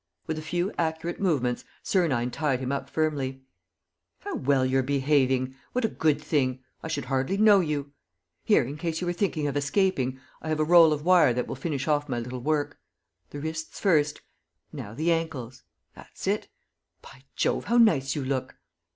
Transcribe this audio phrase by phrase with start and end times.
[0.25, 3.43] With a few accurate movements, Sernine tied him up firmly:
[4.21, 5.53] "How well you're behaving!
[5.73, 6.63] What a good thing!
[6.81, 7.91] I should hardly know you.
[8.43, 11.45] Here, in case you were thinking of escaping, I have a roll of wire that
[11.45, 12.79] will finish off my little work....
[13.29, 14.21] The wrists first....
[14.73, 15.61] Now the ankles....
[15.93, 16.47] That's it!...
[17.03, 18.55] By Jove, how nice you look!"